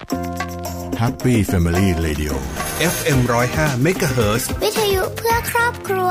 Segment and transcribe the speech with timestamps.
[0.00, 2.32] Happy Family Radio
[2.94, 6.10] FM 105 MHz วิทยุเพื่อครอบครัว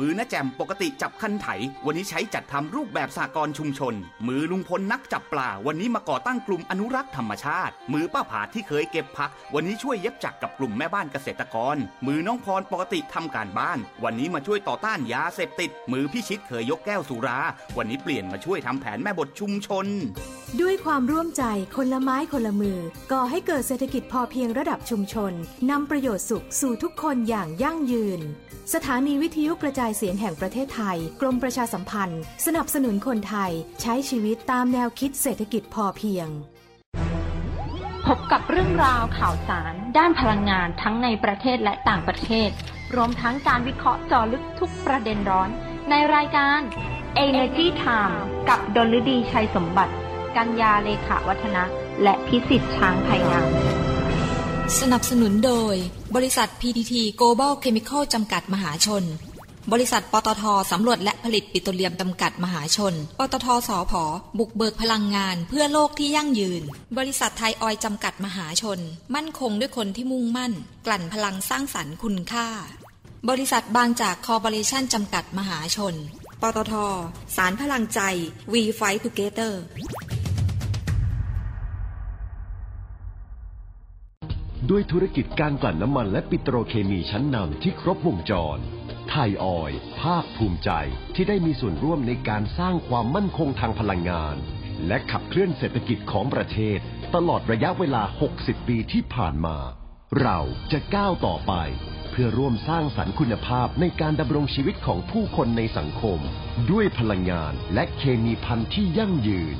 [0.00, 1.46] มือน้าแจมปกติจับคันไถ
[1.86, 3.94] วันนี้ใช้จัดทำรูปแบบสากรชุมชน
[4.26, 11.76] มือลุงพลนักจับปลา วันนี้มาก่อตั้งกลุ่มอนุรักษ์ธรรมชาติ มือป้าผาที่เคยเก็บผัก วันนี้ช่วยเย็บจักรกับกลุ่มแม่บ้านเกษตรกร
[12.06, 17.38] มือน้องพรปกติทำการบ้าน วันนี้มาช่วยต่อต้านยาเสพติด มือพี่ชิดเคยยกแก้วสุรา
[17.76, 19.86] วันนี้เปลี่ยนมาช่วยทำแผนแม่บทชุมชน
[20.60, 21.42] ด้วยความร่วมใจ
[21.76, 22.78] คนละไม้คนละมือ
[23.12, 25.32] ก่อให้เกิดเศรษฐกิจพอเพียงระดับชุมชน
[25.70, 28.22] นำประโยชน์สุขสู่ทุกคนอย่างยั่งยืน
[28.74, 36.28] สถานีวิทยุกระจายเสียงแห่งประเทศไทย กรมประชาสัมพันธ์ สนับสนุนคนไทยใช้ชีวิตตามแนวคิดเศรษฐกิจพอเพียง
[38.06, 42.50] พบกับเรื่องราวข่าวสาร ด้านพลังงานทั้งในประเทศและต่างประเทศ
[42.96, 45.48] รวมทั้งการวิเคราะห์เจาะลึกทุกประเด็นร้อน
[45.90, 46.60] ในรายการ
[47.26, 48.16] Energy Time
[48.48, 49.94] กับดลฤดีชัยสมบัติ
[50.36, 51.64] กัญญาเลขาวัฒนะ
[52.02, 53.48] และพิสิทธิ์ช้างไพงาม
[54.80, 55.74] สนับสนุนโดย
[56.16, 59.04] บริษัท PTT Global Chemical จำกัดมหาชน
[59.72, 64.04] บริษัท ปตทสำรวจและผลิตปิโตรเลียมจำกัดมหาชน ปตทสอพอ
[64.38, 66.62] บุกเบิกพลังงานเพื่อโลกที่ยั่งยืน
[66.98, 68.78] บริษัทไทยออยจำกัดมหาชน
[69.14, 70.52] มั่นคงด้วยคนที่มุ่งมั่น
[70.86, 72.48] กลั่นพลังสร้างสรรค์คุณค่า
[73.30, 75.94] บริษัทบางจากคอร์ปอเรชั่นจำกัดมหาชน
[76.42, 76.74] ปตท
[77.36, 78.00] สารพลังใจ
[78.52, 79.52] We Fight Together
[84.70, 88.60] ด้วยธุรกิจการกลั่นน้ำมันและปิโตรเคมีชั้นนำที่ครบวงจร
[89.10, 90.70] ไทยออย ภาคภูมิใจ
[91.14, 94.36] ที่ได้มีส่วนร่วมในการสร้างความมั่นคงทางพลังงาน
[94.86, 96.78] และขับเคลื่อนเศรษฐกิจของประเทศ
[97.14, 98.02] ตลอดระยะเวลา
[98.36, 99.56] 60 ปีที่ผ่านมา
[100.20, 100.38] เรา
[100.72, 101.52] จะก้าวต่อไป
[102.10, 106.18] เพื่อร่วมสร้างสรรค์คุณภาพในการดำรงชีวิตของผู้คนในสังคม
[106.70, 109.56] ด้วยพลังงานและเคมีพันธุ์ที่ยั่งยืน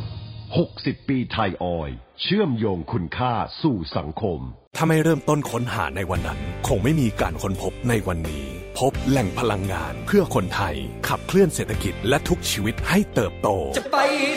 [0.59, 4.41] 60 ปีไทยออยล์เชื่อมโยงคุณค่าสู่สังคม
[4.77, 8.47] ถ้าไม่เริ่มต้นค้นหาในวันนั้น คงไม่มีการค้นพบในวันนี้
[8.79, 10.77] พบแหล่งพลังงานเพื่อคนไทย
[11.09, 13.97] ขับเคลื่อนเศรษฐกิจและทุกชีวิตให้เติบโต จะไป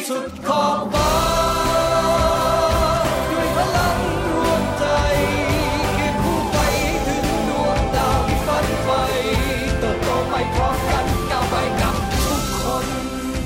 [0.10, 1.63] สุดขอบฟ้า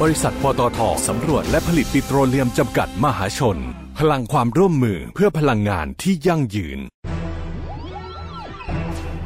[0.03, 3.57] บริษัทปตทสำรวจและผลิตปิโตรเลียมจำกัดมหาชน
[3.99, 6.79] พลังความร่วมมือเพื่อพลังงานที่ยั่งยืน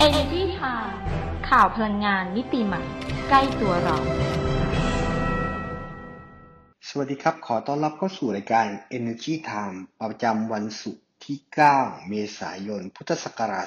[0.05, 0.91] Energy Time
[1.49, 2.83] ข่าวพลังงานมิติใหม่
[3.29, 3.97] ใกล้ตัวเรา
[6.89, 8.65] สวัสดีครับ ขอต้อนรับเข้าสู่รายการ
[8.97, 11.37] Energy Time ประจำวันศุกร์ที่
[11.73, 13.65] 9 เมษายน พุทธศักราช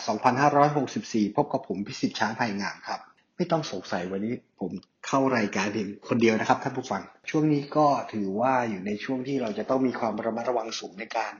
[0.69, 3.01] 2564 พบกับผมพิสิทธิ์ช้างไผ่งามครับ
[3.37, 4.73] ไม่ต้องสงสัยวันนี้ผม
[5.07, 11.35] เข้ารายการเพียงคนเดียวนะครับท่านผู้ฟัง ช่วงนี้ก็ถือว่าอยู่ในช่วงที่เราจะต้องมีความระมัดระวังสูงในการ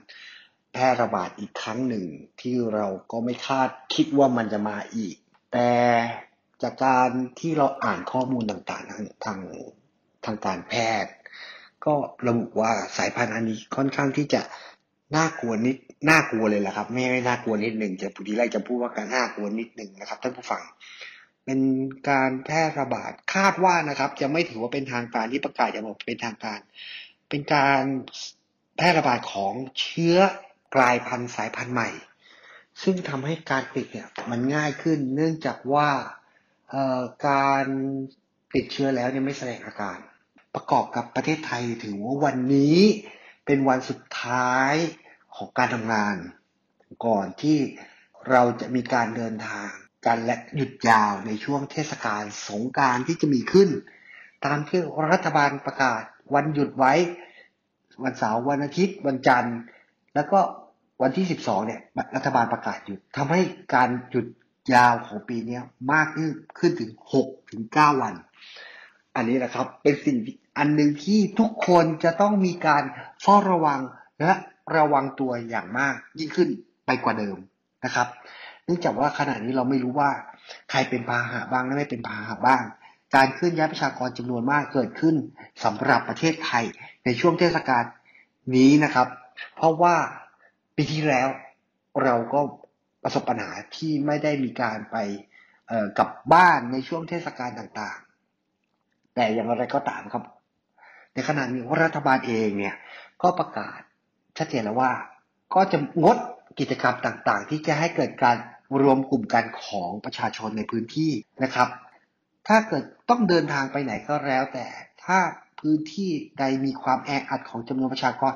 [0.73, 2.05] แพร่ระบาดอีกครั้งหนึ่ง
[2.41, 5.15] ที่เราก็ไม่คาดคิดว่ามันจะมาอีก
[5.53, 5.71] แต่
[6.63, 7.09] จากการ
[7.39, 9.39] ที่เราอ่านข้อมูลต่างๆ ทางทาง
[10.25, 10.73] ทางการแพ
[11.03, 11.11] ทย์
[11.85, 11.93] ก็
[12.27, 14.41] ระบุว่าสายพันธุ์อันนี้ค่อนข้างที่จะ
[15.15, 15.77] น่ากลัวนิด
[16.09, 20.61] น่ากลัวเลยแหละครับ ไม่ไม่น่ากลัวนิดหนึ่งจะพูดีไลจะพูดว่าการน่ากลัวนิดหนึ่งนะครับท่านผู้ฟัง
[21.45, 21.59] เป็น
[22.09, 26.59] การแพร่ระบาดคาดว่านะครับ จะไม่ถือว่าเป็นทางการที่ประกาศอย่างเป็นทางการ
[27.29, 27.83] เป็นการ
[28.77, 30.17] แพร่ระบาดของเชื้อ
[30.75, 31.89] กลายพันธุ์สายพันธุ์ใหม่
[32.83, 35.89] ซึ่งทำให้การติดเนี่ยมันง่ายขึ้นเนื่องจากว่า
[37.29, 37.65] การ
[38.55, 39.97] ติดเชื้อแล้วเนี่ยไม่แสดงอาการ
[40.55, 42.77] ประกอบกับประเทศไทยถือว่าวันนี้
[43.45, 44.73] เป็นวันสุดท้าย
[45.35, 46.15] ของการทำงาน
[47.05, 47.57] ก่อนที่
[48.29, 49.71] เราจะมีการเดินทาง
[50.05, 53.69] กันและหยุดยาวในช่วงเทศกาลสงการที่จะมีขึ้น
[54.45, 56.01] ตามที่รัฐบาลประกาศ
[56.35, 56.93] วันหยุดไว้
[58.03, 59.57] วันเสาร์วันอาทิตย์ วันจันทร์
[60.15, 60.39] แล้วก็
[61.01, 61.81] วันที่ 12 เนี่ย
[62.15, 63.41] รัฐบาลประกาศหยุดทำให้
[63.75, 64.27] การหยุด
[64.73, 65.59] ยาวของปีนี้
[65.93, 66.29] มากขึ้น
[66.59, 66.91] ขึ้นถึง
[67.21, 68.13] 6ถึง9วัน
[69.15, 70.17] อันนี้นะครับเป็นสิ่ง
[70.57, 72.83] อันหนึ่งที่ทุกคนจะต้องมีการ
[73.21, 73.79] เฝ้าระวัง
[74.19, 74.33] และ
[74.77, 76.49] ระวังตัวอย่างมากยิ่งขึ้น
[76.85, 77.37] ไปกว่าเดิม
[77.85, 78.07] นะครับ
[78.65, 80.11] เนื่องจากว่าขณะนี้เราไม่รู้ว่า
[80.69, 82.63] ใครเป็นพาหะบ้างและไม่เป็นพาหะบ้าง
[83.15, 85.15] การเคลื่อนย้ายประชากรจำนวนมากเกิดขึ้น
[85.63, 86.65] สำหรับประเทศไทย
[87.05, 87.83] ในช่วงเทศกาล
[88.55, 89.07] นี้นะครับ
[89.55, 89.95] เพราะว่า
[90.75, 91.27] ปีที่แล้ว
[92.03, 92.39] เราก็
[93.03, 94.97] ประสบปัญหาที่ไม่ได้มีการไป
[95.97, 100.23] กลับบ้านในช่วงเทศกาลต่างๆ แต่อย่างไรก็ตามครับ
[101.13, 102.75] ในขณะนี้รัฐบาลเองเนี่ย
[103.21, 103.79] ก็ประกาศ
[104.37, 104.91] ชัดเจนแล้วว่า
[105.55, 106.17] ก็จะงด
[106.59, 108.35] กิจกรรมต่างๆ ที่จะให้เกิดการ
[108.81, 111.11] รวมกลุ่มกันของประชาชนในพื้นที่
[111.43, 111.67] นะครับ
[112.47, 114.65] ถ้าเกิดต้องเดินทางไปไหนก็แล้ว แต่
[115.03, 115.17] ถ้า
[115.59, 116.09] พื้นที่
[116.39, 118.33] ใดมีความแออัดของจำนวนประชากร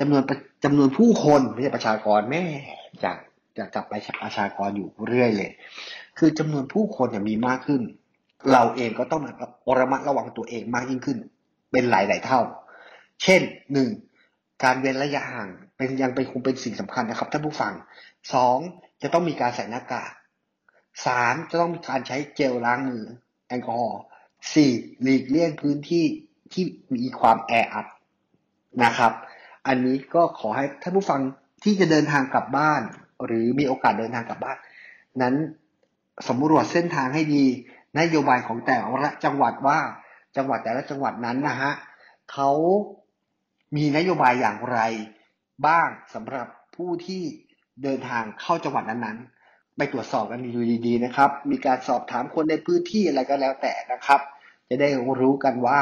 [0.00, 0.22] จำนวน
[0.64, 2.44] จำนวนผู้คนไม่ใช่ประชากรแม่
[3.04, 3.16] จาก
[3.58, 3.94] จะกลับไป
[4.24, 5.50] ประชากรอยู่เรื่อยเลย
[6.18, 7.82] คือจำนวนผู้คนเนี่ยมีมากขึ้น
[8.52, 9.22] เราเองก็ต้อง
[9.80, 11.18] ระมัดระวังตัวเองมากยิ่งขึ้น
[11.72, 12.40] เป็นหลายๆเท่า
[13.22, 13.40] เช่น
[13.72, 13.88] หนึ่ง
[14.64, 17.72] การเว้นระยะห่างเป็นยังเป็นคงเป็นสิ่งสำคัญนะครับท่านผู้ฟัง
[18.34, 18.58] สอง
[19.02, 20.12] จะต้องมีการใส่หน้ากาก
[21.06, 23.04] สามจะต้องมีการใช้เจลล้างมือ
[23.48, 24.00] แอลกอฮอล์
[24.52, 24.70] สี่
[25.02, 26.04] หลีกเลี่ยงพื้นที่
[26.52, 26.64] ที่
[26.96, 27.86] มีความแออัด
[28.84, 29.12] นะครับ
[29.66, 31.20] อันนี้ก็ขอให้ท่านผู้ฟัง
[31.64, 32.82] ที่จะเดินทางกลับบ้าน
[33.26, 34.56] หรือมีโอกาสเดินทางกลับบ้าน
[35.22, 35.34] นั้น
[36.28, 37.44] สำรวจเส้นทางให้ดี
[37.98, 39.78] นโยบายของแต่ละจังหวัดว่า
[40.36, 41.72] จังหวัดแต่ละจังหวัดนั้นนะฮะ
[42.32, 42.50] เขา
[43.76, 44.78] มีนโยบายอย่างไร
[45.66, 46.46] บ้างสำหรับ
[46.76, 47.22] ผู้ที่
[47.82, 54.20] เดินทางเข้าจังหวัดนั้นๆ ไปตรวจสอบกันดูดีๆนะครับ มีการสอบถามคนในพื้นที่อะไรก็แล้วแต่นะครับ
[54.68, 54.88] จะได้
[55.20, 55.78] รู้กันว่า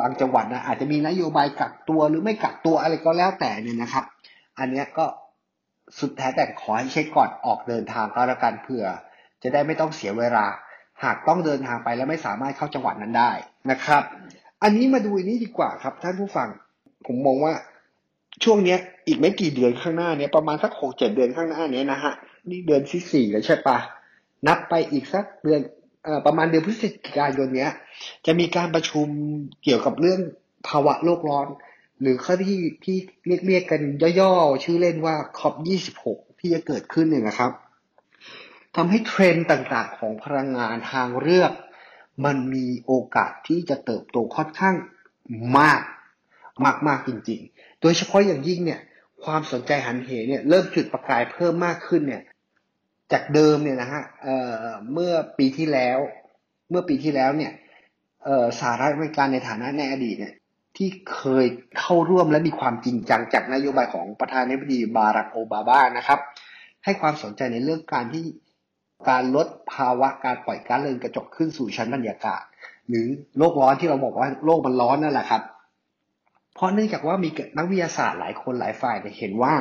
[0.00, 4.04] บางจังหวัดนะอาจจะมีนโยบายกักตัวหรือไม่กักตัวอะไรก็แล้วแต่เนี่ยนะครับ
[4.58, 5.06] อันนี้ก็
[5.98, 8.86] สุดแท้แต่ขอให้เช็คก่อนออกเดินทางก็แล้วกันเผื่อ
[9.42, 10.46] จะได้ไม่ต้องเสียเวลา
[11.04, 13.32] หากต้องเดินทางไปแล้วไม่สามารถเข้าจังหวัดนั้นได้
[13.70, 14.02] นะครับ
[14.62, 16.48] อันนี้มาดูนี้ดีกว่าครับท่านผู้ฟัง
[17.06, 17.52] ผมมองว่า
[18.44, 22.14] ช่วงเนี้ยอีกไม่กี่เดือนข้างหน้าเนี้ยประมาณสักหกเจ็ดเดือนข้างหน้าเนี้ยนะฮะ
[22.50, 23.78] นี่เดือนที่สี่แล้วใช่ปะ
[24.46, 25.60] นับไปอีกสักเดือน
[26.04, 27.72] เอ่อประมาณเดือนพฤศจิกายนเนี้ย
[28.26, 29.08] จะมีการประชุม
[29.64, 30.20] เกี่ยวกับเรื่อง
[30.68, 31.48] ภาวะโลกร้อน
[32.00, 32.96] หรือเขาที่ที่
[33.26, 33.82] เรียกเรียกกัน
[34.20, 37.52] ย่อๆ ชื่อเล่นว่าคอปยี่สิบหกที่จะเกิดขึ้นเนี่ยนะครับ
[38.76, 41.52] ทำให้เทรนด์ต่างๆ ของพลังงานทางเลือก
[42.24, 44.74] มันมีโอกาสที่จะเติบโตค่อนข้าง
[45.58, 45.80] มาก
[46.86, 48.80] มากๆจริง ๆ โดยเฉพาะอย่างยิ่งเนี่ย
[49.24, 52.22] ความสนใจหันเหเนี่ยเริ่มจุดประกายเพิ่มมากขึ้นเนี่ย
[53.12, 55.98] จากเดิมเนี่ยนะฮะเเมื่อปีที่แล้ว
[56.70, 57.52] เมื่อปีที่แล้วเนี่ย
[58.58, 60.34] สหรัฐอเมริกาในฐานะในอดีตเนี่ย
[60.76, 61.46] ที่เคย
[61.78, 66.20] เข้าร่วมและมีความจริงจังจากนโยบายของประธานาธิบดีบารักโอบามานะครับ
[66.84, 68.24] ให้ความสนใจในเรื่องการที่
[69.08, 72.42] การลดภาวะการปล่อยก๊าซเรือนกระจกขึ้นสู่ชั้นบรรยากาศ
[72.88, 73.06] หรือ
[73.38, 75.42] โลกร้อนที่เราบอกว่าโลกมันร้อนนั่นแหละครับ
[76.60, 79.54] เพราะเนื่องจากว่ามีนักวิทยาศาสตร์หลายคนหลายฝ่ายเห็นว่า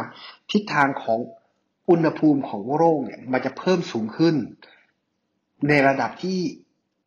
[0.52, 1.20] ทิศทางของ
[1.90, 4.36] อุณหภูมิของโลกเนี่ยมันจะเพิ่มสูงขึ้น
[5.70, 6.40] ในระดับที่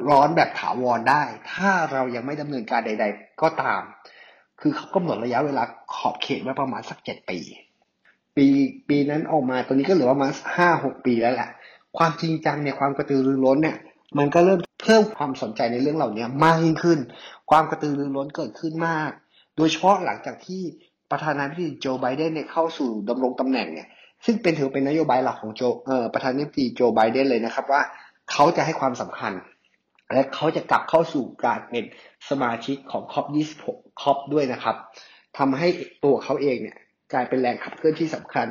[0.08, 1.22] ร้อนแบบถาวรได้
[1.52, 3.82] ถ้าเรายังไม่ดำเนินการใด ๆ ก็ตาม
[4.60, 5.62] คือเขากำหนดระยะเวลา
[5.94, 7.38] ขอบเขตไว้ประมาณสักเจ็ดปี
[8.36, 8.46] ปี
[8.88, 11.50] ปีนั้นออกมาตอนนี้ก็เหลือประมาณห้าหกปีแล้วแหละ
[11.98, 13.76] ความจริงจังเนี่ยความกระตือรือร้นเนี่ย
[14.18, 16.98] มันก็เริ่มเพิ่มความสนใจในเรื่องเหล่านี้มากยิ่งขึ้น
[17.50, 19.12] ความกระตือรือร้นเกิดขึ้นมาก
[19.56, 20.62] โดยเฉพาะหลังจากที่
[21.10, 23.88] ประธานาธิบดีโจไบเดนเนี่ยเข้าสู่ดำรงตำแหน่งเนี่ย
[24.24, 27.82] ซึ่งเป็นถือเป็นนโยบายหลักของโจเอ่อประธานาธิบดีโจไบเดนเลยนะครับว่า
[28.32, 29.32] เขาจะให้ความสำคัญ
[30.12, 31.84] และเขาจะกลับเข้าสู่การเป็น
[32.30, 33.26] สมาชิกของคอป
[33.64, 34.76] 26คอปด้วยนะครับ
[35.38, 35.68] ทำให้
[36.04, 36.76] ตัวเขาเองเนี่ย
[37.12, 38.46] กลายเป็นแรงขับเคลื่อนที่สำคัญ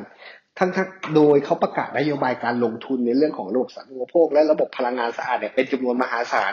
[0.58, 6.52] ทั้งทั้งโดยเขาประกาศนโยบายการลงทุนในเรื่องของระบบสาธารณูปโภค และระบบพลังงานสะอาดเนี่ยเป็นจำนวนมหาศาล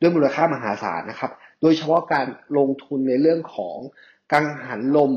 [0.00, 1.30] ด้วยมูลค่ามหาศาลนะครับ
[1.62, 2.26] โดยเฉพาะการ
[2.58, 3.76] ลงทุนในเรื่องของ
[4.32, 5.12] กังหันลม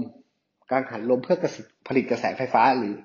[0.72, 1.38] กังหันลมเพื่อ
[1.88, 2.96] ผลิตกระแสไฟฟ้าหรือ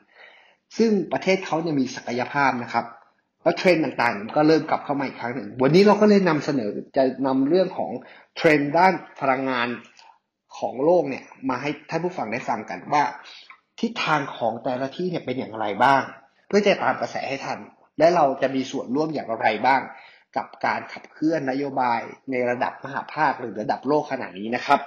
[0.78, 2.84] ซึ่งประเทศเขาเนี่ยมีศักยภาพนะครับ
[3.42, 7.90] แล้วเทรนด์ต่างๆ ก็เริ่มกลับเข้ามาอีกครั้งหนึ่ง วันนี้เราก็เลยนำเสนอจะนำเรื่องของ
[8.36, 9.68] เทรนด์ด้านพลังงาน
[10.58, 13.02] ของโลกเนี่ยมาให้ท่านผู้ฟังได้ฟังกันว่า
[13.80, 16.02] ทิศทางของแต่ละที่เนี่ยเป็นอย่างไรบ้าง
[16.46, 17.58] เพื่อจะตามกระแสให้ทัน
[17.98, 19.80] และเราจะมีส่วนร่วมอย่างไรบ้าง
[20.36, 24.80] กับการขับเคลื่อนนโยบายในระดับมหาภาคหรือระดับโลกขนาดนี้นะครับ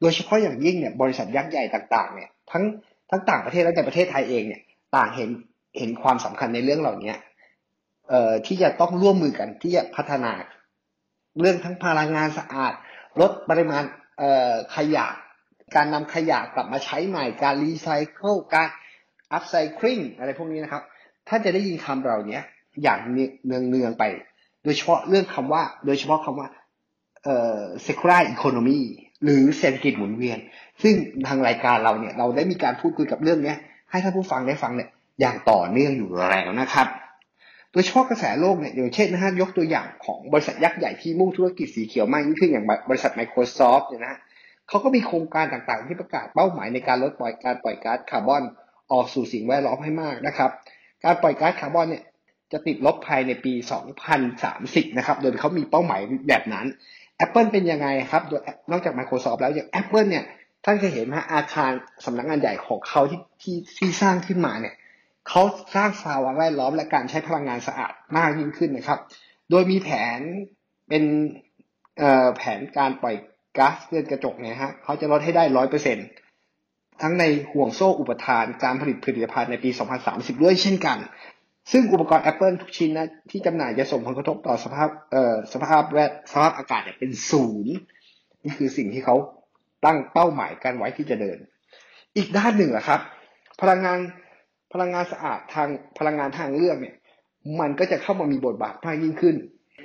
[0.00, 2.64] โดยเฉพาะอย่างยิ่งเนี่ยบริษัทยักษ์ใหญ่ต่างๆเนี่ยทั้ง
[3.10, 4.62] ทั้งต่างประเทศและในประเทศไทยเองเนี่ย
[4.96, 5.30] ต่างเห็น
[5.78, 7.14] เห็นความสำคัญในเรื่องเหล่านี้
[8.08, 10.32] เอ่อที่จะต้องร่วมมือกันที่จะพัฒนา
[11.40, 12.72] เรื่องทั้งพลังงานสะอาด
[13.20, 13.82] ลดปริมาณ
[14.18, 15.06] เอ่อขยะ
[15.74, 18.68] การนำขยะกลับมาใช้ใหม่การรีไซเคิลการ
[19.32, 20.82] อัพไซคลิงอะไรพวกนี้นะครับ
[21.28, 22.40] ถ้าจะได้ยินคำเหล่านี้
[22.82, 22.98] อย่าง
[23.46, 24.04] เนืองเนืองไป
[24.64, 26.48] โดยเฉพาะเรื่องคำว่า โดยเฉพาะคำว่า
[27.24, 28.80] เอ่อ secular economy
[29.24, 30.38] หรือเศรษฐกิจหมุนเวียน
[30.82, 30.94] ซึ่ง
[31.26, 33.54] ทางรายการเราเนี่ยเราได้มีการพูดคุยกับเรื่องนี้
[33.90, 34.90] ให้ท่านผู้ฟังได้ฟังเนี่ย
[35.20, 36.88] อย่างต่อเนื่องอยู่แล้วนะครับ
[37.72, 44.16] โดยเฉพาะกระแสโลกเนี่ยอย่างเช่นนะฮะยกตัวอย่างของบริษัทยักษ์ใหญ่ที่มุ่งธุรกิจสีเขียวมากยิ่งขึ้นอย่างบริษัท Microsoft เนี่ยนะ
[44.68, 48.42] เขาก็มีโครงการต่างๆ ที่ประกาศเป้าหมายในการลดปล่อยการปล่อยก๊าซคาร์บอน
[48.92, 50.50] ออกสู่สิ่งแวดล้อมให้มากนะครับ
[51.04, 52.02] การปล่อยก๊าซคาร์บอนเนี่ย
[52.52, 53.52] จะติดลบภายในปี
[54.24, 56.66] 2030 นะครับ โดยเขามีเป้าหมายแบบนั้น
[57.24, 58.40] Apple เป็นยังไงครับโดย
[58.70, 60.24] นอกจาก Microsoft แล้วอย่าง Apple เนี่ย
[60.64, 61.70] ท่านเคยเห็นไหมอาคาร
[62.04, 64.74] สำนักงานใหญ่ของเขาที่ที่ที่สร้างขึ้นมาเนี่ย
[65.28, 65.42] เขา
[65.74, 68.98] สร้างสภาวะแวดล้อมและการใช้พลังงานสะอาดมากยิ่งขึ้นนะครับ
[69.50, 70.20] โดยมีแผน
[70.88, 71.04] เป็น
[72.36, 73.16] แผนการปล่อย
[73.58, 76.06] ก๊าซเรือนกระจกเนี่ยฮะเขาจะลดให้ได้ร้อยเปอร์เซ็นต์
[77.02, 79.70] ทั้งในห่วงโซ่อุปทานการผลิตผลิตภัณฑ์ในปี
[80.06, 80.98] 2030 ด้วยเช่นกัน
[81.70, 87.74] ซึ่งอุปกรณ์ Apple ทุกชิ้นนะที่จำหน่ายจะส่งผลกระทบต่อสภาพเอ่อสภาพแวดสภาพอากาศเนี่ยเป็นศูนย์
[88.44, 89.16] นี่คือสิ่งที่เขา
[89.84, 91.38] ตั้งเป้าหมายกันไว้ที่จะเดิน
[92.16, 93.00] อีกด้านหนึ่งแหละครับ
[93.60, 93.98] พลังงาน
[94.72, 96.94] พลังงานสะอาดทางพลังงานทางเลือกเนี่ย
[97.60, 99.36] มันก็จะเข้ามามีบทบาทมากยิ่งขึ้น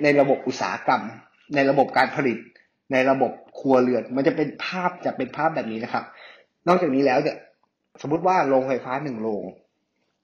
[0.02, 1.02] ในระบบอุตสาหกรรม
[1.54, 2.38] ในระบบการผลิต
[2.92, 6.04] ในระบบครัวเรือน มันจะเป็นภาพจะเป็นภาพแบบนี้นะครับ
[6.68, 7.36] นอกจากนี้แล้วเนี่ย
[8.02, 9.44] สมมติว่าโรงไฟฟ้าหนึ่งโรง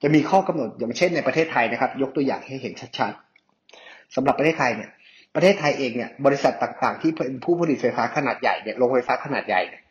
[0.03, 4.91] จะมีข้อกำหนดอย่างเช่นในประเทศไทยนะครับ ยกตัวอย่างให้เห็นชัดๆสำหรับประเทศไทยเนี่ย
[5.35, 9.83] ประเทศไทยเองเนี่ยบริษัทต่างๆ ที่เป็นผู้ผลิตไฟฟ้าขนาดใหญ่เนี่ยโรงไฟฟ้าขนาดใหญ่เนี่ย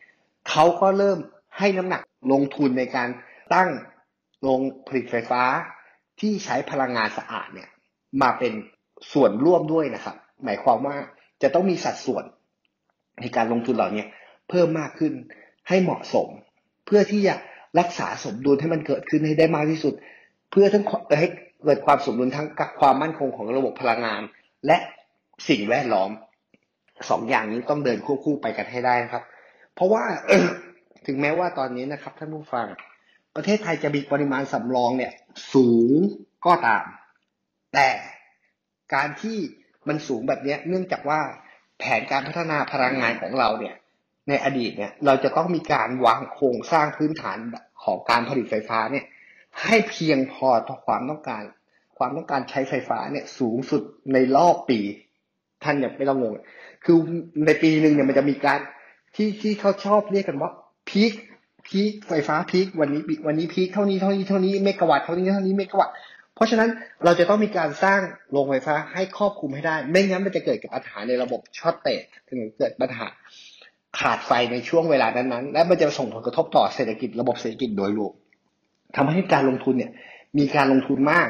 [0.49, 1.19] เขาก็เริ่ม
[1.57, 3.09] ให้น้ำหนักลงทุนในการ
[3.53, 3.69] ตั้ง
[4.41, 5.43] โรงผลิตไฟฟ้า
[6.19, 7.69] ที่ใช้พลังงานสะอาดเนี่ย
[8.21, 8.53] มาเป็น
[9.13, 10.95] ส่วนร่วมด้วยนะครับ หมายความว่า
[11.41, 12.23] จะต้องมีสัดส่วน
[13.21, 14.05] ในการลงทุนเหล่านี้
[14.49, 15.13] เพิ่มมากขึ้น
[15.67, 16.27] ให้เหมาะสม
[16.85, 17.35] เพื่อที่จะ
[17.79, 19.93] รักษาสมดุลให้มันเกิดขึ้นให้ได้มากที่สุด
[20.51, 20.83] เพื่อทั้ง
[21.19, 21.27] ให้
[21.63, 24.21] เกิดความสมดุลทั้งกับความมั่นคงของระบบพลังงาน
[24.67, 24.77] และ
[25.49, 26.09] สิ่งแวดล้อม
[27.09, 29.23] สองอย่างนี้ต้องเดินควบคู่ไปกันให้ได้นะครับ
[29.75, 30.03] เพราะว่า
[31.07, 32.67] ถึงแม้ว่าตอนนี้นะครับท่านผู้ฟัง
[33.35, 35.13] ประเทศไทยจะมีปริมาณสำรองเนี่ย
[35.53, 35.99] สูง
[36.45, 36.85] ก็ตาม
[37.73, 37.89] แต่
[38.93, 39.37] การที่
[39.87, 41.19] มันสูงแบบนี้เนื่องจากว่า
[41.79, 43.75] แผนการพัฒนาพลังงานของเราเนี่ย
[44.29, 47.37] ในอดีตเนี่ย เราจะต้องมีการวางโครงสร้างพื้นฐาน
[47.83, 49.05] ของการผลิตไฟฟ้าเนี่ย
[49.63, 51.43] ให้เพียงพอต่อความต้องการ
[51.97, 53.81] ความต้องการใช้ไฟฟ้าเนี่ย สูงสุด
[54.13, 54.79] ในรอบปี
[55.63, 56.33] ท่านอย่าไม่ต้องงง
[56.85, 56.97] คือ
[57.45, 58.59] ในปีหนึ่งเนี่ยมันจะมีการ
[59.15, 60.51] ที่ที่เขาชอบเรียกกันว่า
[60.89, 61.11] peak
[61.67, 65.95] peak ไฟฟ้า peak วันนี้วันนี้ peak เท่านี้เท่านี้เท่านี้เมกะวัตต์เท่านี้เท่านี้เมกะวัตต์
[66.35, 66.69] เพราะฉะนั้น
[67.03, 67.99] เราจะต้องมีการสร้าง
[68.31, 73.07] โรงไฟฟ้าให้ครอบคลุมให้ได้ ไม่งั้นมันจะเกิดกับปัญหาในระบบ shortage ถึงเกิดปัญหา
[73.99, 78.13] ขาดไฟในช่วงเวลานั้นๆ และมันจะส่งผลกระทบต่อเศรษฐกิจระบบเศรษฐกิจโดยรวม
[78.95, 79.91] ทำให้การลงทุนเนี่ย
[80.37, 81.27] มีการลงทุนมาก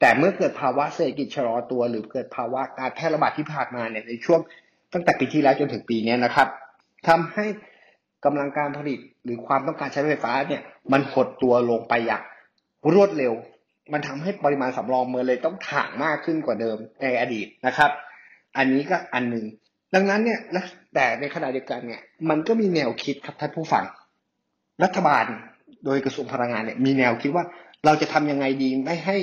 [0.00, 4.40] แต่เมื่อเกิดภาวะเศรษฐกิจชะลอตัว หรือเกิดภาวะการแพร่ระบาดที่ผ่านมาเนี่ยในช่วง
[4.92, 6.48] ตั้งแต่ปีที่แล้วจนถึงปีนี้นะครับ
[7.08, 7.46] ทำให้
[8.24, 12.22] กำลังการผลิตหรือความต้องการใช้ไฟฟ้าเนี่ยมันหดตัวลงไปอย่าง
[12.94, 13.32] รวดเร็ว
[13.92, 17.90] มันทำให้ปริมาณสำรองเมือเลยต้องถ่างมากขึ้นกว่าเดิมในอดีตนะครับ
[18.56, 19.44] อันนี้ก็อันหนึ่ง
[19.94, 20.64] ดังนั้นเนี่ยนะ
[20.94, 23.84] แต่ในขณะเดียวกันเนี่ย มันก็มีแนวคิดครับท่านผู้ฟัง
[24.82, 25.24] รัฐบาล
[25.84, 27.44] โดยกระทรวงพลังงานเนี่ยมีแนวคิดว่า
[27.84, 29.16] เราจะทำยังไงดีไม่ให้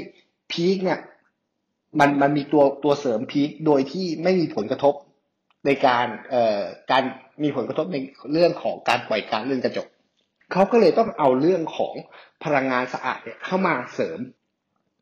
[0.51, 0.99] พีคเนี่ย
[1.99, 4.93] มันมันมีตัวตัวเสริมพีคโดยที่ไม่มีผลกระทบ
[5.65, 7.03] ในการเอ่อการ
[7.43, 7.97] มีผลกระทบใน
[8.33, 9.87] เรื่องของการปล่อยก๊าซเรื่อนกระจก
[10.51, 11.95] เขาก็เลยต้องเอาเรื่องของ
[12.43, 14.19] พลังงานสะอาดเนี่ยเข้ามาเสริม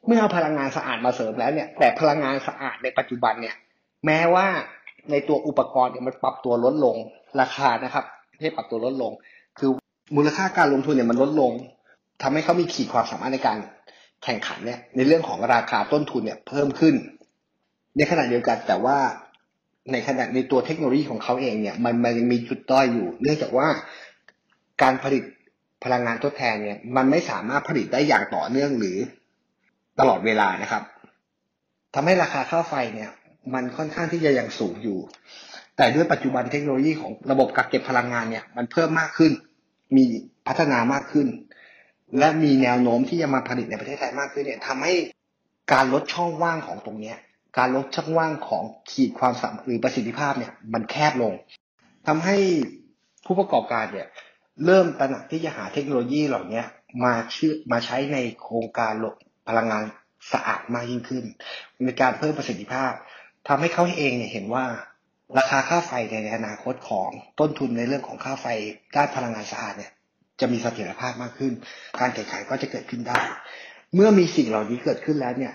[0.05, 3.55] เมื่อเอาพลังงานสะอาดมาเสริมแล้วเนี่ย แต่พลังงานสะอาดในปัจจุบันเนี่ย
[4.05, 4.47] แม้ว่า
[5.11, 6.95] ในตัวอุปกรณ์เนี่ยมันปรับตัวลดลง
[7.41, 8.05] ราคานะครับ
[8.39, 9.11] ไม่ปรับตัวลดลง
[9.59, 9.69] คือ
[10.15, 11.51] มูลค่าการลงทุนเนี่ยมันลดลง
[12.21, 13.57] ทำให้เขามีขีดความสามารถในการ
[14.23, 16.95] แข่งขันเนี่ยในเรื่องของราคาต้นทุนเนี่ยเพิ่มขึ้น
[17.97, 18.97] ในขณะเดียวกันแต่ว่า
[19.91, 23.67] ในขณะในตัวเทคโนโลยีของเขาเองเนี่ยมันมันยังมีจุดด้อยอยู่ เนื่องจากว่า
[24.81, 25.23] การผลิต
[25.83, 28.97] พลังงานทดแทนเนี่ยมันไม่สามารถผลิตได้อย่างต่อเนื่องหรือ
[29.99, 30.83] ตลอดเวลานะครับ
[31.93, 33.11] ทำให้ราคาค่าไฟเนี่ย
[33.53, 34.99] มันค่อนข้างที่จะยังสูงอยู่
[35.77, 39.31] แต่ด้วยปัจจุบันเทคโนโลยีของระบบกักเก็บพลังงานเนี่ย มันเพิ่มมากขึ้น
[39.95, 40.03] มี
[40.47, 41.27] พัฒนามากขึ้น
[42.19, 44.93] และมีแนวโน้มที่จะมาผลิตในประเทศไทยมากขึ้นเนี่ยทำให้
[45.73, 47.17] การลดช่องว่างของตรงเนี้ย
[47.57, 51.33] การลดช่องว่างของขีดความสามารถหรือประสิทธิภาพเนี่ย มันแคบลง
[52.07, 52.37] ทำให้
[53.25, 54.07] ผู้ประกอบการเนี่ย
[54.65, 56.63] เริ่มตระหนักที่จะหาเทคโนโลยีเหล่านี้
[57.03, 59.05] มาชื่อมาใช้ในโครงการล
[59.47, 59.83] พลังงาน
[60.33, 61.23] สะอาดมากยิ่งขึ้น
[61.85, 62.91] ในการเพิ่มประสิทธิภาพ
[63.47, 64.65] ทำให้เขาเองเนี่ยเห็นว่า
[65.37, 65.91] ราคาค่าไฟ
[66.23, 68.45] ในอนาคตของต้นทุนในเรื่องของค่าไฟ
[68.95, 69.91] ด้านพลังงานสะอาดเนี่ย
[70.39, 71.53] จะมีเสถียรภาพมากขึ้น
[71.99, 73.19] การแข่งขันก็จะเกิดขึ้นได้
[73.95, 75.53] เมื่อมีสิ่งเหล่านี้เกิดขึ้นแล้วเนี่ย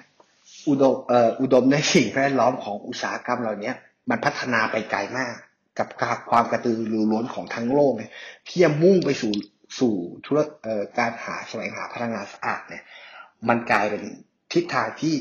[0.69, 0.97] อุดม
[1.41, 3.73] อุดมในสิ่งแวดล้อมของอุตสาหกรรมเหล่านี้
[4.11, 5.35] มันพัฒนาไปไกลมาก
[5.79, 5.89] กับ
[6.31, 8.13] ความกระตือรือร้นของทั้งโลกเนี่ย
[8.47, 9.33] ที่จะมุ่งไปสู่
[9.79, 9.95] สู่
[10.27, 10.39] ธุร
[10.99, 12.85] การหาแสวงหาพลังงานสะอาดเนี่ย
[13.49, 14.03] มันกลายเป็น
[14.53, 15.15] ทิศทางที่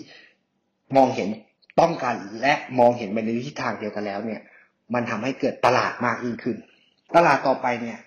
[0.95, 1.29] มองเห็น
[1.79, 4.41] ต้องกันและมองเห็นไปในทิศทางเดียวกันแล้วเนี่ย
[4.93, 6.57] มันทำให้เกิดตลาดมากยิ่งขึ้น
[7.15, 7.99] ตลาดต่อไปเนี่ย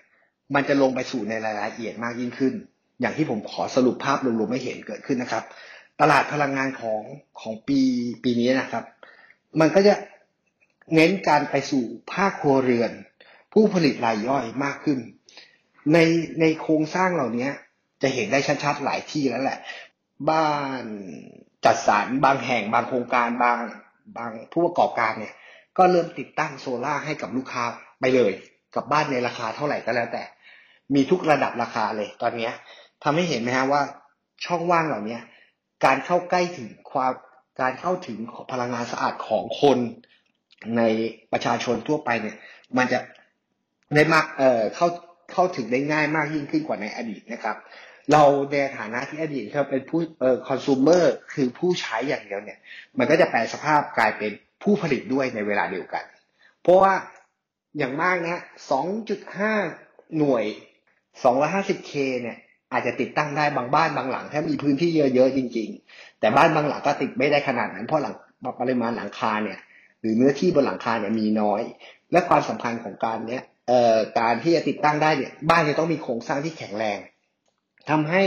[0.55, 2.53] มันจะลงไปสู่ในรายละเอียดมากยิ่งขึ้น
[3.01, 5.43] อย่างที่ผมขอสรุปภาพรวมๆไม่เห็นเกิดขึ้นนะครับ
[6.01, 7.01] ตลาดพลังงานของ
[7.39, 7.79] ของปี
[8.23, 8.83] ปีนี้นะครับ
[9.59, 9.93] มันก็จะ
[10.95, 11.83] เน้นการไปสู่
[12.13, 12.91] ภาคครัวเรือน
[13.53, 14.99] ผู้ผลิตรายย่อยมากขึ้น
[15.93, 15.97] ใน
[16.39, 17.49] ในโครงสร้างเหล่านี้
[18.01, 19.59] จะเห็นได้ชัดๆหลายที่แล้วแหละ
[20.29, 20.49] บ้า
[20.83, 20.85] น
[21.65, 23.57] จัดสรรบางแห่งบางโครงการบาง
[24.17, 25.33] บางผู้ประกอบการเนี่ย
[25.77, 27.63] ก็เริ่มติดตั้งโซล่าให้กับลูกค้า
[27.99, 28.33] ไปเลย
[28.75, 30.23] กับบ้านในราคาเท่าไหร่ก็แล้วแต่
[30.93, 32.49] มีทุกระดับราคาเลยตอนนี้
[33.03, 33.81] ทำให้เห็นไหมฮะว่า
[34.45, 35.17] ช่องว่างเหล่านี้
[35.85, 37.13] การเข้าใกล้ถึงความ
[37.61, 38.17] การเข้าถึง
[38.51, 39.77] พลังงานสะอาดของคน
[40.77, 40.81] ใน
[41.31, 42.37] ประชาชนทั่วไปเนี่ย
[42.77, 42.99] มันจะ
[43.95, 44.87] ได้มากเอ่อเข้า
[45.33, 47.57] เข้าถึงได้ง่ายมากยิ่งขึ้นกว่าในอดีตนะครับ
[48.11, 52.59] เราในฐานะที่อดีตเราเป็นผู้เอ่อคอน sumer คือผู้ใช้อย่างเดียวเนี่ย
[52.97, 54.31] มันก็จะแปลสภาพกลายเป็น
[54.63, 56.03] ผู้ผลิตด้วยในเวลาเดียวกัน
[56.61, 56.93] เพราะว่า
[57.77, 58.37] อย่างมากนะ
[59.07, 60.43] 2.5หน่วย
[61.23, 62.37] 250K เนี่ย
[62.71, 68.15] อาจจะติดตั้งได้บางบ้านบางหลัง ถ้ามีพื้นที่เยอะๆจริง ๆ แต่บ้านบางหลังก็ติดไม่ได้ขนาดนั้น เพราะหลัง
[68.59, 69.59] ปริมาณหลังคาเนี่ย
[70.01, 71.61] หรือเนื้อที่บนหลังคาเนี่ยมีน้อย
[72.11, 76.99] และความสำคัญของการเนี้ยเอ่อการที่จะติดตั้งได้เนี่ย บ้านจะต้องมีโครงสร้างที่แข็งแรง
[77.89, 78.21] ทำให้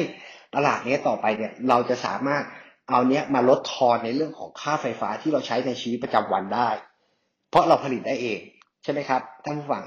[0.54, 2.42] ตลาดนี้ต่อไปเนี่ยเราจะสามารถ
[2.88, 6.68] เอาเนี้ยมาลดทอนในเรื่องของค่าไฟฟ้าที่เราใช้ในชีวิตประจำวันได้
[7.50, 8.40] เพราะเราผลิตได้เอง
[8.82, 9.84] ใช่ไหมครับท่านผู้ฟัง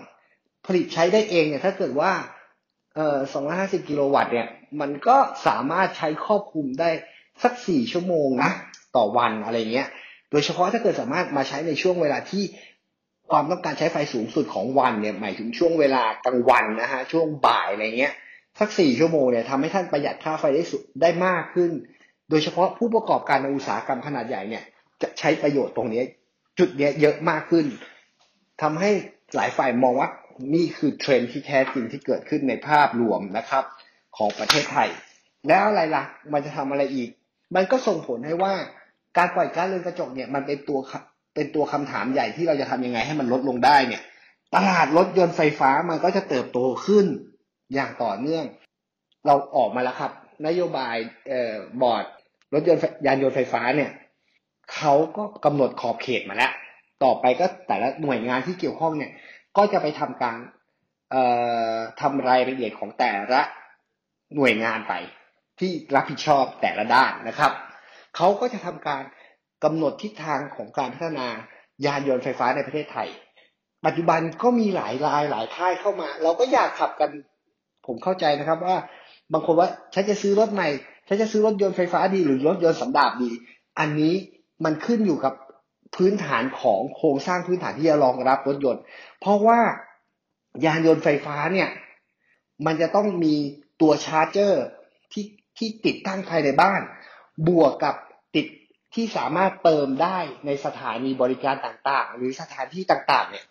[0.67, 2.11] ผลิตใช้ได้เองเนี่ยถ้าเกิดว่า
[2.95, 3.17] เอ่อ
[3.53, 4.47] 250กิโลวัตต์เนี่ย
[4.81, 5.17] มันก็
[5.47, 6.89] สามารถใช้ครอบคลุมได้
[7.43, 8.51] สัก4ชั่วโมงนะ
[8.95, 9.87] ต่อวันอะไรเงี้ย
[10.31, 12.43] โดยเฉพาะถ้าเกิดสามารถมาใช้ในช่วงเวลาที่
[13.31, 18.13] ความต้องการใช้ไฟสูงสุดของวันเนี่ยหมายถึงช่วงเวลากลางวันนะฮะช่วงบ่ายอะไรเงี้ย
[18.59, 21.71] สัก4ชั่วโมงเนี่ยทำให้ท่านประหยัดค่าไฟได้สุดได้มากขึ้น
[22.29, 24.63] โดยเฉพาะผู้ประกอบการในอุตสาหกรรมขนาดใหญ่เนี่ย
[25.01, 26.03] จะใช้ประโยชน์ตรงนี้
[26.59, 27.65] จุดเนี้ยเยอะมากขึ้น
[28.61, 28.91] ทำให้
[29.35, 30.09] หลายฝ่ายมองว่า
[30.55, 33.63] นี่คือเทรนด์ที่แท้จริงที่เกิดขึ้นในภาพรวมนะครับ
[34.17, 34.89] ของประเทศไทย
[35.47, 37.09] แล้วอะไรล่ะมันจะทำอะไรอีก
[37.55, 38.53] มันก็ส่งผลให้ว่า
[39.17, 40.79] การปล่อยก๊าซเรือนกระจกเนี่ยมันเป็นตัว
[41.35, 44.01] เป็นตัวคำถามใหญ่ที่เราจะทำยังไงให้มันลดลงได้เนี่ย
[44.55, 47.05] ตลาดรถยนต์ไฟฟ้ามันก็จะเติบโตขึ้น
[47.73, 48.45] อย่างต่อเนื่อง
[49.25, 50.11] เราออกมาแล้วครับ
[50.47, 50.95] นโยบาย
[51.29, 52.05] เอ่อบอร์ด
[52.53, 53.91] รถยนต์ยานยนต์ไฟฟ้าเนี่ย
[54.73, 56.51] เขาก็กำหนดขอบเขตมาแล้ว
[57.03, 59.11] ต่อไปก็แต่ละหน่วยงานที่เกี่ยวข้องเนี่ย
[59.57, 60.37] ก็จะไปทำการ
[61.11, 61.23] เอ่
[61.73, 63.41] อทำรายละเอียดของแต่ละ
[64.35, 64.93] หน่วยงานไป
[65.59, 67.51] ที่รับผิดชอบแต่ละด้านนะครับ
[68.15, 69.03] เขาก็จะทำการ
[69.63, 71.27] กำหนดทิศทางของการพัฒนา
[71.85, 73.09] ยานยนต์ไฟฟ้าในประเทศไทย
[73.85, 77.09] ปัจจุบันก็มีหลายรายหลายค่ายเข้ามา เราก็อยากขับกัน
[77.87, 78.77] ผมเข้าใจนะครับว่า
[79.33, 80.67] บางคนว่าฉันจะซื้อรถใหม่
[81.07, 83.31] ฉันจะซื้อรถยนต์ไฟฟ้าดีหรือรถยนต์สันดาปดี
[83.79, 84.13] อันนี้
[84.65, 85.33] มันขึ้นอยู่กับ
[85.95, 88.81] พื้นฐานของโครงสร้างพื้นฐานที่จะรองรับรถยนต์
[89.19, 89.59] เพราะว่า
[90.65, 91.69] ยานยนต์ไฟฟ้าเนี่ย
[92.65, 93.35] มันจะต้องมี
[93.81, 94.63] ตัวชาร์จเจอร์
[95.11, 95.25] ที่
[95.57, 96.81] ที่ติดตั้งภายในบ้าน
[97.47, 97.95] บวกกับ
[98.35, 98.47] ติด
[98.95, 103.45] ที่สามารถเติมได้ในสถานีบริการต่างๆ หรือสถานที่ต่างๆเนี่ย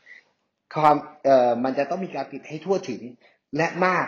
[0.75, 3.01] ความเอ่อมันจะต้องมีการติดให้ทั่วถึง
[3.57, 4.07] และมาก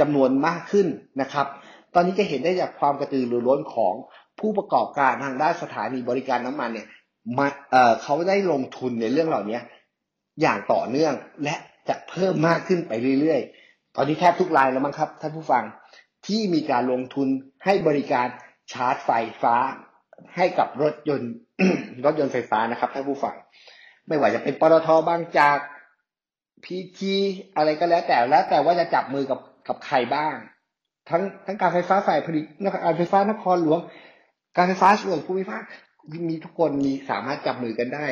[0.00, 0.86] จำนวนมากขึ้น
[1.20, 1.46] นะครับ
[1.94, 3.94] ตอนนี้จะเห็นได้จากความกระตือรือร้นของ
[4.40, 6.86] ผู้ประกอบการทางด้านสถานีบริการน้ำมันเนี่ย
[7.38, 9.58] มาเออเขาได้ลงทุนในเรื่องเหล่านี้
[10.40, 11.54] อย่างต่อเนื่องและ
[11.88, 15.64] จะเพิ่มมากขึ้นไปเรื่อยๆ ตอนนี้แทบทุกรายแล้วมั้งครับท่านผู้ฟัง
[16.26, 17.28] ที่มีการลงทุน
[17.64, 18.26] ให้บริการ
[18.72, 19.10] ชาร์จไฟ
[19.42, 19.54] ฟ้า
[20.36, 21.32] ให้กับรถยนต์
[22.04, 23.34] รถยนต์ไฟฟ้านะครับท่านผู้ฟัง
[24.08, 25.58] ไม่ว่าจะเป็นปตทบางจาก
[26.64, 27.14] พีที
[27.56, 30.34] อะไรก็แล้วแต่แล้วแต่ว่าจะจับมือกับ กับใครบ้าง
[31.08, 32.44] ทั้งทั้งการไฟฟ้าฝ่ายผลิต
[32.84, 33.80] การไฟฟ้านครหลวง
[34.56, 35.62] การไฟฟ้าส่วนภูมิภาค
[36.28, 38.06] มีทุกคนมีสามารถจับมือกันได้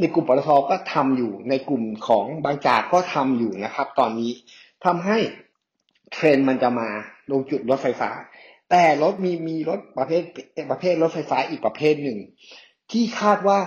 [0.00, 4.30] ในกลุ่มปตทก็ทำอยู่ในกลุ่มของบางจากก็ทำอยู่นะครับ ตอนนี้
[4.84, 5.18] ทำให้
[6.12, 6.88] เทรนมันจะมา
[7.30, 8.10] ลงจุดรถไฟฟ้า
[8.70, 10.22] แต่รถมีมีรถประเภท
[10.70, 12.18] ประเภทรถไฟฟ้าอีกประเภทหนึ่ง
[12.90, 13.58] ที่คาดว่า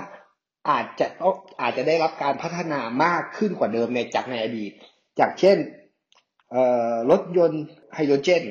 [0.70, 4.72] อาจจะต้องอาจจะได้รับการพัฒนามากขึ้นกว่าเดิมในจากในอดีต
[5.20, 5.58] จากเช่น
[7.12, 7.64] รถยนต์
[7.96, 8.44] ไฮโดรเจน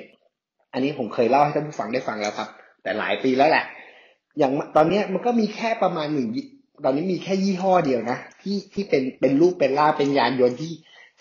[0.73, 2.49] อันนี้ผมเคยเล่าให้ท่านผู้ฟังได้ฟังแล้วครับ
[2.83, 3.65] แต่หลายปีแล้วแหละ
[4.39, 6.29] อย่างตอนนี้มันก็มีแค่ประมาณหนึ่ง
[6.85, 10.73] ตอนนี้มีแค่ยี่ห้อเดียวนะ ที่ที่เป็นเป็นรูปเป็นล่าเป็นยานยนต์ที่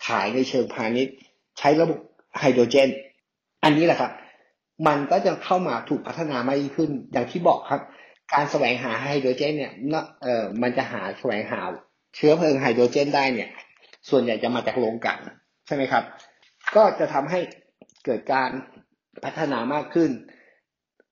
[0.06, 1.16] ขายในเชิงพาณิชย์
[1.58, 2.00] ใช้ระบบ
[2.40, 2.90] ไฮโดรเจน
[3.64, 4.12] อันนี้แหละครับ
[4.88, 7.82] มันก็จะเข้ามาถูกพัฒนามากยิ่งขึ้น อย่างที่บอกครับ
[8.34, 9.72] การแสวงหาไฮโดรเจนเนี่ย
[10.24, 11.62] เอ่อมันจะหาแสวงหา
[12.16, 13.50] เชื้อเพลิงไฮโดรเจนได้เนี่ย
[14.10, 15.20] ส่วนใหญ่จะมาจากโรงกลั่น
[15.68, 16.04] ใช่ไหมครับ
[16.76, 17.40] ก็จะทำให้
[18.06, 18.50] เกิดการ
[19.24, 20.12] พัฒนามากขึ้น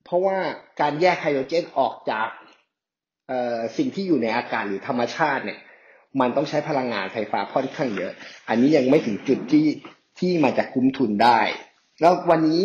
[0.04, 0.38] เพราะว่า
[0.80, 2.28] การแยกไฮโดรเจนออกจาก
[3.76, 5.58] สิ่งที่อยู่ในอากาศหรือธรรมชาติเนี่ย
[6.20, 8.12] มันต้องใช้พลังงานไฟฟ้าค่อนข้างเยอะ
[8.48, 9.66] อันนี้ยังไม่ถึงจุดที่
[10.18, 11.40] ที่มาจากคุ้มทุนได้
[12.00, 12.62] แล้ววันนี้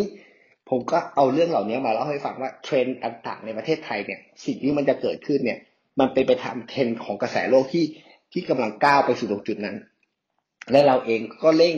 [0.70, 5.58] ผมก็เอาเรื่องเหล่านี้มาเล่าให้ฟังว่าเทรนด์ต่างๆ ในประเทศไทยเนี่ย สิ่งที่มันจะเกิดขึ้นเนี่ย
[6.00, 7.84] มันเป็นไปตามเทรนด์ของกระแสโลกที่
[8.32, 9.76] ที่กำลังก้าวไปสู่ตรงจุดนั้น
[10.72, 11.76] และเราเองก็เร่ง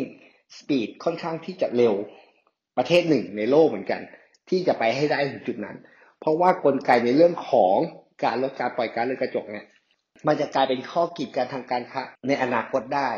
[0.57, 1.95] speed ค่อนข้างที่จะเร็ว
[2.79, 4.01] ประเทศหนึ่งในโลกเหมือนกัน
[4.49, 5.77] ที่จะไปให้ได้ถึงจุดนั้น
[6.21, 7.77] เพราะว่ากลไกในเรื่องของ
[8.25, 9.67] การลดการปล่อยก๊าซเรือนกระจกเนี่ย
[10.27, 13.11] มันจะกลายเป็นข้อกีดกันทางการค้าในอนาคตได้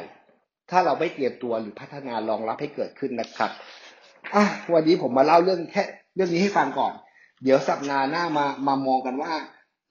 [0.70, 3.50] ถ้าเราไม่เตรียมตัวหรือพัฒนารองรับให้เกิดขึ้นนะครับ
[4.34, 6.92] อะวันนี้ผมมาเล่าเรื่องแค่เรื่องนี้ให้ฟังก่อน
[7.42, 9.32] เดี๋ยวสัปดาห์หน้ามามามองกันว่า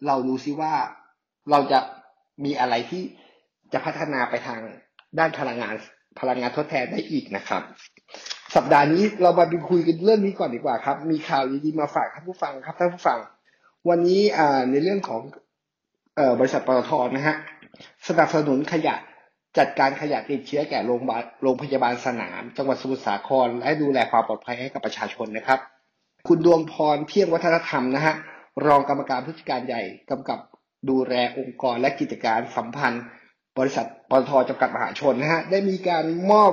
[0.08, 0.74] เราดูซิว่า
[1.52, 1.80] เราจะ
[2.46, 3.04] มีอะไรที่
[3.74, 4.62] จะพัฒนาไปทาง
[5.20, 5.76] ด้านพลังงาน
[6.20, 7.62] พลังงานทดแทนได้อีกนะครับ
[8.56, 13.20] สัปดาห์นี้เรามาไปคุยกันเรื่องนี้ก่อนดีกว่าครับ มีข่าวดีๆมาฝากท่านผู้ฟังครับท่านผู้ฟัง
[13.90, 14.22] วันนี้
[14.72, 15.22] ในเรื่องของ
[16.20, 17.36] อบริษัทปตทนะฮะ
[18.08, 18.96] สนับสนุนขยะ
[19.58, 25.60] จัดการขยะติดเชื้อแก่โรงพยาบาลโรงพยาบาลสนาม จังหวัดสมุทรสาคร และดูแลความปลอดภัยให้กับประชาชนนะครับ
[26.28, 28.14] คุณดวงพรเพียงวัฒนธรรมนะฮะ
[28.66, 30.40] รองกรรมการผู้จัดการใหญ่กำกับ
[30.90, 33.04] ดูแลองค์กรและกิจการสัมพันธ์
[33.58, 36.52] บริษัทปตทจำกัดมหาชนนะฮะได้มีการมอบ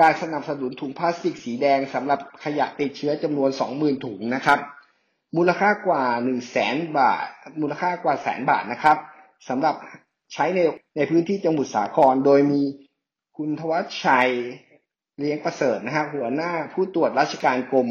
[0.00, 4.58] การสนับสนุนถุงพลาสติกสีแดงสำหรับขยะติดเชื้อจำนวน 20,000 ถุงนะครับ
[5.36, 7.26] มูลค่ากว่า 1 0 0 0 0แสนบาท
[7.60, 8.96] มูลค่ากว่าแสนบาทนะครับ
[9.48, 9.74] สำหรับ
[10.32, 10.60] ใช้ใน
[10.96, 12.62] ในพื้นที่จังหวัดสาคร โดยมี
[13.36, 14.30] คุณทวัชชัย
[15.18, 17.88] เลี้ยงประเสริฐนะฮะหัวหน้าผู้ตรวจราชการกรม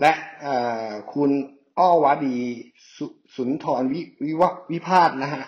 [0.00, 0.12] และ
[1.14, 1.30] คุณ
[1.78, 2.38] อ้อวดี
[2.96, 2.98] ส
[3.34, 5.42] สุนทรวิวิววิพาสนะฮะ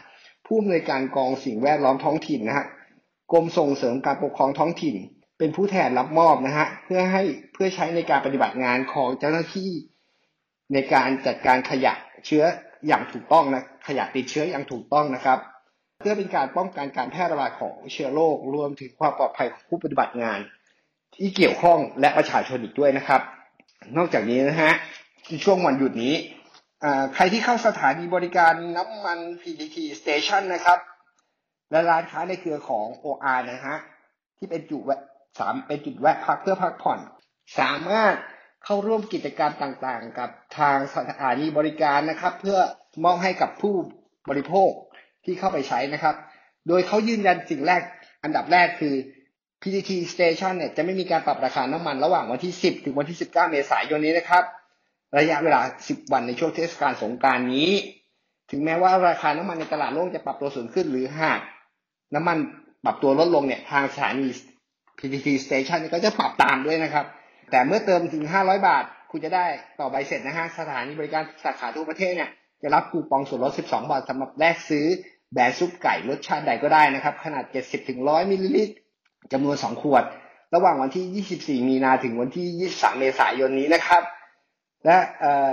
[0.53, 2.67] ผู้อำนวยการกองสิ่งแวดล้อมท้องถิ่นนะฮะ
[3.33, 4.97] กรมส่งเสริมการปกครองท้องถิ่น
[5.39, 9.71] เป็นผู้แทนรับมอบนะฮะเพื่อให้เพื่อใช้ในการปฏิบัติงานของเจ้าหน้าที่
[10.73, 11.93] ในการจัดการขยะ
[12.27, 12.45] เชื้อ
[12.87, 15.39] อย่างถูกต้องนะขยะติดเชื้ออย่างถูกต้องนะครับ
[16.01, 20.39] เพื่อเป็นการป้องกันการแพร่ระบาดของเชื้อโรครวมถึงความปลอดภัยของผู้ปฏิบัติงาน
[21.15, 23.21] ที่เกี่ยวข้องและประชาชนอีกด้วยนะครับ
[23.97, 24.73] นอกจากนี้นะฮะ
[25.29, 26.15] ในช่วงวันหยุดนี้
[27.15, 30.79] ใครที่เข้าสถานีบริการน้ำมัน PTT Station นะครับ
[31.71, 33.77] และร้านค้าในเครือของ OR นะฮะ
[34.39, 35.01] ที่เป็นจุดแวะ
[35.39, 36.99] สามเป็นจุดแวะพักเพื่อพักผ่อน
[37.59, 38.15] สามารถ
[38.65, 42.59] เข้าร่วมกิจกรรมต่างๆ กับทางสถานีบริการนะครับ เพื่อ
[43.05, 43.75] มอบให้กับผู้
[44.29, 44.71] บริโภค
[45.25, 46.15] ที่เข้าไปใช้นะครับ
[46.69, 47.83] โดยเขายืนยันสิ่งแรก
[48.25, 48.95] อันดับแรกคือ
[49.63, 54.45] PTT Station เนี่ยจะไม่มีการปรับราคาน้ำมันระหว่างวันที่ 10 ถึงวันที่ 19 เมษายนนี้นะครับ
[55.19, 57.71] ระยะเวลา 10 วันในช่วงเทศกาลสงกรานนี้
[58.51, 61.41] ถึงแม้ว่าราคาน้ำมันในตลาดโลกจะปรับตัวสูงขึ้นหรือหาก
[62.15, 62.37] น้ำมัน
[62.85, 64.29] ปรับตัวลดลงเนี่ยทางสถานี
[64.99, 67.07] PTT Station ก็จะปรับตามด้วยนะครับ
[67.51, 69.47] แต่เมื่อเติมถึง 500 บาท คุณจะได้
[69.81, 72.31] ต่อใบเสร็จนะฮะสถานีบริการสาขาทั่วประเทศเนี่ย
[72.63, 74.87] จะรับคูปองส่วนลด 12 บาทสำหรับแลกซื้อ
[75.33, 77.45] แบรนด์ซุปไก่รสชาติใดก็ได้นะครับ ขนาด
[77.89, 78.75] 70-100มิลลิลิตร
[79.33, 80.05] จำนวน 2 ขวด
[80.55, 84.03] ระหว่างวันที่ 24 มีนาถึงวันที่ 23 เมษายนนี้นะครับ
[84.87, 84.99] และ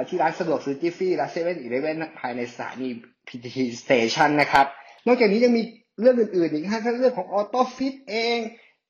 [0.07, 2.89] ที่ร้านสะดวกซื้อ Jiffy และ7-Eleven ภายในสถานี
[3.27, 4.65] PTT Station นะครับ
[5.07, 5.63] นอกจากนี้ยังมี
[5.99, 8.37] เรื่องอื่นๆอีกทั้งเรื่องของ FIT Auto เอง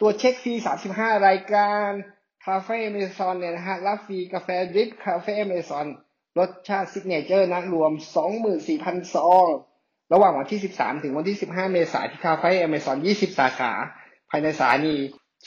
[0.02, 0.54] ตัวเช็คฟรี
[0.90, 1.90] 35 รายการ
[2.46, 5.86] Café Amazon เนี่ยนะฮะรับฟรีกาแฟดริป Café Amazon
[6.40, 7.92] รสชาติ signature นะรวม
[8.54, 9.48] 24,000 ซอง
[10.14, 13.72] ระหว่างวันที่ 13 ถึงวันที่ 15 เมษายนที่ Café Amazon 20 สาขา
[14.30, 14.96] ภายในสถานี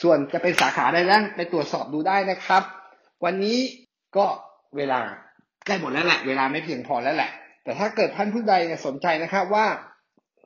[0.01, 2.63] ส่วนจะเป็นสาขาใดนั้นไปตรวจสอบดูได้นะครับ
[3.23, 3.57] วันนี้
[4.17, 4.25] ก็
[4.77, 4.99] เวลา
[5.65, 7.29] ใกล้หมดแล้วแหละเวลาไม่เพียงพอแล้วแหละ
[7.63, 9.65] แต่ถ้าเกิดท่านผู้ใดเนี่ยสนใจนะครับว่า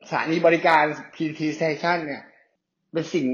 [0.08, 0.84] สถานีบริการ
[1.16, 2.22] PT Station เนี่ย
[2.94, 3.26] เป็นสิ่ง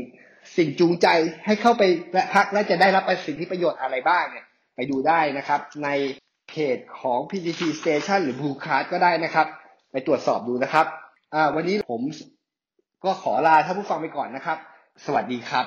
[0.57, 1.07] สิ่งจูงใจ
[1.45, 5.89] ให้เข้าไปและพักและจะได้รับสิทธิประโยชน์อะไรบ้างเนี่ย ไปดูได้นะครับ ใน
[6.49, 9.47] เพจของ PTT Station หรือ Blue Card ก็ได้นะครับ
[9.91, 10.85] ไปตรวจสอบดูนะครับ
[11.55, 12.01] วันนี้ผม
[13.05, 14.57] ก็ขอลาท่านผู้ฟังไปก่อนนะครับ
[15.05, 15.65] สวัสดีครับ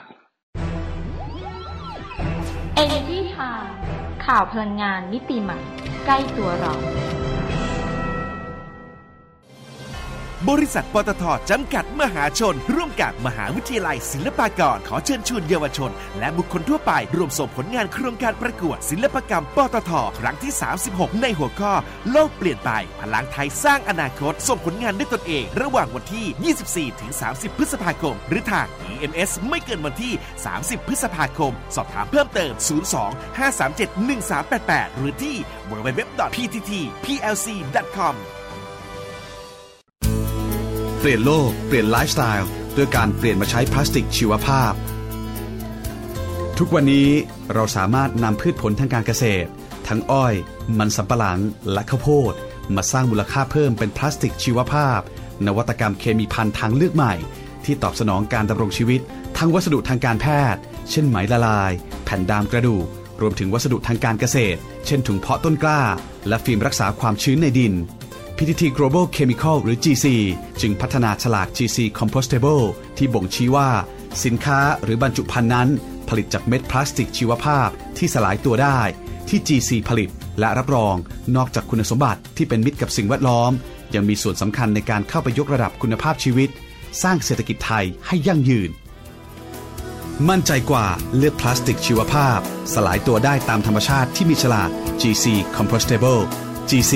[2.82, 3.83] Energy Time
[4.26, 5.58] ข่าวพลังงานมิติใหม่
[6.04, 6.74] ใกล้ตัวเรา
[10.50, 20.52] บริษัทปตทจำกัดมหาชน ร่วมกับมหาวิทยาลัยศิลปากร ขอเชิญชวนเยาวชน และบุคคลทั่วไป ร่วมส่งผลงานโครงการประกวด ศิลปกรรมปตทครั้งที่
[20.86, 21.72] 36 ในหัวข้อ
[22.10, 22.70] โลกเปลี่ยนไป
[23.00, 26.54] พลังไทยสร้างอนาคต ส่งผลงานด้วยตนเอง ระหว่างวันที่
[27.10, 30.12] 24-30 พฤษภาคม หรือทาง EMS ไม่เกินวันที่
[30.50, 32.52] 30 พฤษภาคม สอบถามเพิ่มเติม
[34.14, 35.36] 02-537-1388 หรือที่
[35.70, 38.16] www.pttplc.com
[41.08, 44.72] ปลี่ยนโลก เปลี่ยนไลฟ์สไตล์ด้วยการเปลี่ยนมาใช้พลาสติกชีวภาพ
[46.58, 47.08] ทุกวันนี้
[47.54, 49.48] เราสามารถนำพืชผลทางการเกษตร
[49.88, 50.34] ทั้งอ้อย
[50.78, 51.40] มันสำปะหลัง
[51.72, 52.32] และข้าวโพด
[52.74, 55.00] มาสร้างมูลค่าเพิ่มเป็นพลาสติกชีวภาพ
[55.46, 57.14] นวัตกรรมเคมีพันทางเลือกใหม่
[57.64, 59.00] ที่ตอบสนองการดำรงชีวิต
[59.38, 61.72] ทั้งวัสดุทางการแพทย์ เช่นไหมละลาย
[62.04, 62.86] แผ่นดามกระดูก
[63.20, 65.82] รวมถึงวัสดุทางการเกษตร เช่นถุงเพาะต้นกล้า
[66.28, 67.74] และฟิล์มรักษาความชื้นในดิน
[68.36, 70.06] PTT Global Chemical หรือ GC
[70.60, 72.64] จึงพัฒนาฉลาก GC Compostable
[72.96, 73.68] ที่บ่งชี้ว่า
[74.24, 75.68] สินค้าหรือบรรจุภัณฑ์นั้น
[76.08, 77.68] ผลิตจากเม็ดพลาสติกชีวภาพ
[77.98, 78.80] ที่สลายตัวได้
[79.28, 80.94] ที่ GC ผลิตและรับรอง
[81.36, 83.52] นอกจากคุณสมบัติที่เป็นมิตรกับสิ่งแวดล้อม
[83.94, 86.50] ยังมีส่วนสำคัญในการเข้าไปยกระดับคุณภาพชีวิต
[87.02, 88.70] สร้างเศรษฐกิจไทยให้ยั่งยืน
[90.28, 92.38] มั่นใจกว่าเลือกพลาสติกชีวภาพ
[92.74, 94.70] สลายตัวได้ตามธรรมชาติที่มีฉลาก
[95.00, 95.24] GC
[95.56, 96.22] Compostable
[96.70, 96.92] GC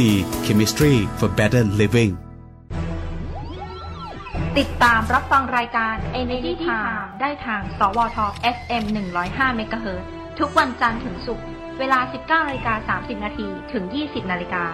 [0.46, 2.12] Chemistry for Better Living
[4.58, 8.18] ติดตามรับฟังรายการ Energy Time ได้ทาง สวท
[8.56, 8.84] FM
[9.20, 11.46] 105เมกะเฮิรตซ์ทุกวันจันทร์ถึงศุกร์
[11.78, 14.64] เวลา 19นาฬิกา30 นาทีถึง 20 นาฬิกา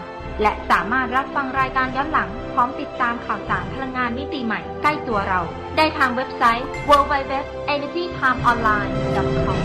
[0.43, 5.41] และสามารถรับฟังรายการย้อนหลัง พร้อมติดตามข่าวสารพลังงานมิติใหม่ใกล้ตัวเรา
[5.77, 9.61] ได้ทางเว็บไซต์ www.energytimeonline.com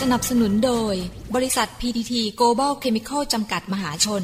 [0.00, 0.94] สนับสนุนโดย
[1.34, 4.22] บริษัท PTT Global Chemical จำกัดมหาชน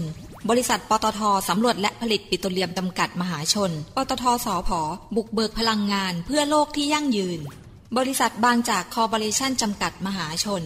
[0.50, 4.80] บริษัทปตทสำรวจและผลิตปิโตรเลียมจำกัดมหาชน ปตทสอพอ
[5.16, 7.40] บุกเบิกพลังงานเพื่อโลกที่ยั่งยืน
[7.98, 10.62] บริษัทบางจากคอร์ปอเรชั่นจำกัดมหาชน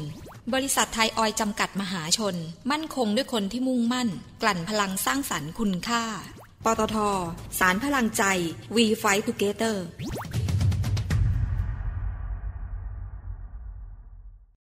[0.54, 2.34] บริษัทไทยออยจำกัดมหาชน
[2.70, 4.08] มั่นคงด้วยคนที่มุ่งมั่น
[4.42, 6.02] กลั่นพลังสร้างสรรค์คุณค่า
[6.64, 6.96] ปตท
[7.58, 8.24] สารพลังใจ
[8.74, 9.76] We Fight Together